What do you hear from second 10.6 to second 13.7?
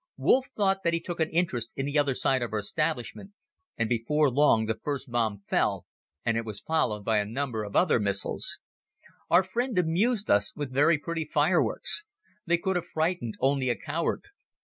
very pretty fireworks. They could have frightened only